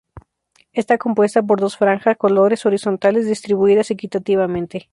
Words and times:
Está 0.73 0.97
compuesta 0.97 1.43
por 1.43 1.59
dos 1.61 1.77
franja 1.77 2.09
de 2.09 2.15
colores 2.15 2.65
horizontales 2.65 3.27
distribuidas 3.27 3.91
equitativamente. 3.91 4.89